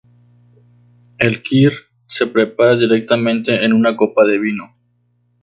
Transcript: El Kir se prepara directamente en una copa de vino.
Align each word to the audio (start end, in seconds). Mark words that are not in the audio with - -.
El 1.19 1.43
Kir 1.43 1.71
se 2.07 2.25
prepara 2.25 2.75
directamente 2.75 3.63
en 3.63 3.71
una 3.71 3.95
copa 3.95 4.25
de 4.25 4.39
vino. 4.39 4.75